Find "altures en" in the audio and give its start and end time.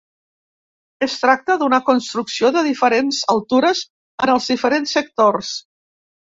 3.37-4.35